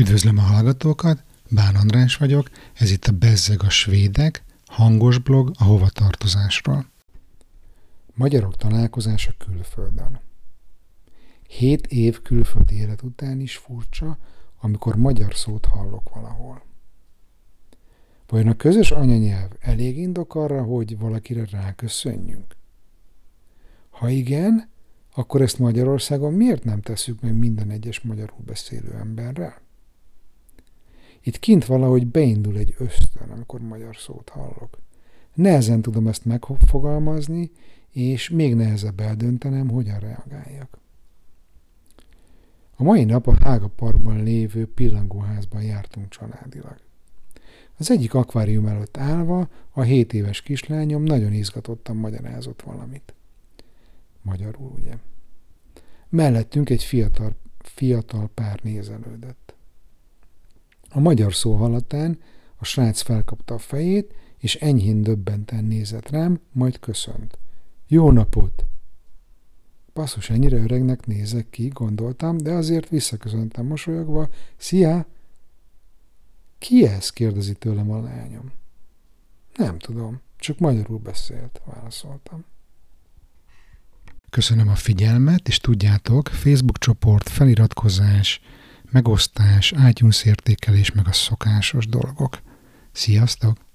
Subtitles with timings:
[0.00, 5.64] Üdvözlöm a hallgatókat, Bán András vagyok, ez itt a Bezzeg a Svédek, hangos blog a
[5.64, 6.86] hovatartozásról.
[8.14, 10.20] Magyarok találkozása külföldön.
[11.48, 14.18] Hét év külföldi élet után is furcsa,
[14.60, 16.62] amikor magyar szót hallok valahol.
[18.28, 22.56] Vajon a közös anyanyelv elég indok arra, hogy valakire ráköszönjünk?
[23.90, 24.68] Ha igen,
[25.14, 29.68] akkor ezt Magyarországon miért nem tesszük meg minden egyes magyarul beszélő emberrel?
[31.22, 34.78] Itt kint valahogy beindul egy ösztön, amikor magyar szót hallok.
[35.34, 37.50] Nehezen tudom ezt megfogalmazni,
[37.90, 40.78] és még nehezebb eldöntenem, hogyan reagáljak.
[42.76, 46.76] A mai nap a Hága Parkban lévő pillangóházban jártunk családilag.
[47.76, 53.14] Az egyik akvárium előtt állva a 7 éves kislányom nagyon izgatottan magyarázott valamit.
[54.22, 54.96] Magyarul, ugye?
[56.08, 59.54] Mellettünk egy fiatal, fiatal pár nézelődött.
[60.92, 62.18] A magyar szó hallatán
[62.56, 67.38] a srác felkapta a fejét, és enyhén döbbenten nézett rám, majd köszönt.
[67.86, 68.64] Jó napot!
[69.92, 74.28] Passzus, ennyire öregnek nézek ki, gondoltam, de azért visszaköszöntem mosolyogva.
[74.56, 75.06] Szia!
[76.58, 77.10] Ki ez?
[77.10, 78.52] kérdezi tőlem a lányom.
[79.56, 82.44] Nem tudom, csak magyarul beszélt, válaszoltam.
[84.30, 88.40] Köszönöm a figyelmet, és tudjátok, Facebook csoport, feliratkozás,
[88.90, 92.38] megosztás, iTunes értékelés, meg a szokásos dolgok.
[92.92, 93.69] Sziasztok!